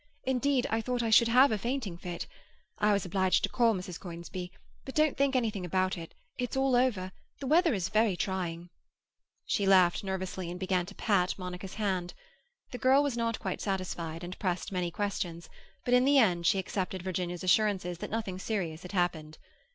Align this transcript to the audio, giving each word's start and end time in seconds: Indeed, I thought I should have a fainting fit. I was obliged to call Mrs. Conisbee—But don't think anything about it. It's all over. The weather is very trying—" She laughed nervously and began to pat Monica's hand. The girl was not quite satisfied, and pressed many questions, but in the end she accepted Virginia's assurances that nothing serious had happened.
Indeed, 0.23 0.65
I 0.71 0.81
thought 0.81 1.03
I 1.03 1.11
should 1.11 1.27
have 1.27 1.51
a 1.51 1.59
fainting 1.59 1.95
fit. 1.95 2.25
I 2.79 2.91
was 2.91 3.05
obliged 3.05 3.43
to 3.43 3.49
call 3.49 3.75
Mrs. 3.75 3.99
Conisbee—But 3.99 4.95
don't 4.95 5.15
think 5.15 5.35
anything 5.35 5.63
about 5.63 5.95
it. 5.95 6.15
It's 6.39 6.57
all 6.57 6.75
over. 6.75 7.11
The 7.39 7.45
weather 7.45 7.71
is 7.75 7.89
very 7.89 8.15
trying—" 8.17 8.71
She 9.45 9.67
laughed 9.67 10.03
nervously 10.03 10.49
and 10.49 10.59
began 10.59 10.87
to 10.87 10.95
pat 10.95 11.37
Monica's 11.37 11.75
hand. 11.75 12.15
The 12.71 12.79
girl 12.79 13.03
was 13.03 13.15
not 13.15 13.37
quite 13.37 13.61
satisfied, 13.61 14.23
and 14.23 14.39
pressed 14.39 14.71
many 14.71 14.89
questions, 14.89 15.49
but 15.85 15.93
in 15.93 16.03
the 16.03 16.17
end 16.17 16.47
she 16.47 16.57
accepted 16.57 17.03
Virginia's 17.03 17.43
assurances 17.43 17.99
that 17.99 18.09
nothing 18.09 18.39
serious 18.39 18.81
had 18.81 18.93
happened. 18.93 19.37